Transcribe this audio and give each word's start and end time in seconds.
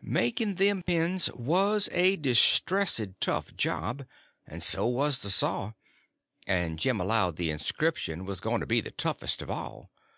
Making 0.00 0.54
them 0.54 0.82
pens 0.82 1.30
was 1.34 1.90
a 1.92 2.16
distressid 2.16 3.16
tough 3.20 3.54
job, 3.58 4.06
and 4.46 4.62
so 4.62 4.86
was 4.86 5.18
the 5.18 5.28
saw; 5.28 5.74
and 6.46 6.78
Jim 6.78 6.98
allowed 6.98 7.36
the 7.36 7.50
inscription 7.50 8.24
was 8.24 8.40
going 8.40 8.60
to 8.60 8.66
be 8.66 8.80
the 8.80 8.90
toughest 8.90 9.42
of 9.42 9.50
all. 9.50 9.90